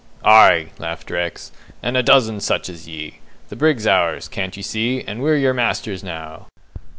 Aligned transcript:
"Aye," 0.25 0.69
laughed 0.79 1.11
Rex, 1.11 1.51
"and 1.83 1.95
a 1.95 2.01
dozen 2.01 2.39
such 2.39 2.69
as 2.69 2.87
ye! 2.87 3.19
The 3.49 3.55
brig's 3.55 3.85
ours, 3.85 4.27
can't 4.27 4.57
ye 4.57 4.63
see, 4.63 5.03
and 5.05 5.21
we're 5.21 5.37
your 5.37 5.53
masters 5.53 6.03
now!" 6.03 6.47